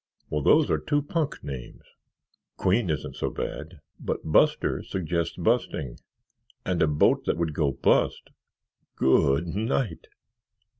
"Well, 0.31 0.41
those 0.41 0.71
are 0.71 0.79
two 0.79 1.03
punk 1.03 1.43
names! 1.43 1.83
'Queen' 2.57 2.89
isn't 2.89 3.17
so 3.17 3.29
bad, 3.29 3.81
but 3.99 4.17
'Buster' 4.23 4.81
suggests 4.81 5.37
busting, 5.37 5.99
and 6.65 6.81
a 6.81 6.87
boat 6.87 7.25
that 7.25 7.37
would 7.37 7.53
bust—go 7.83 9.11
o 9.15 9.39
dnight!" 9.41 10.07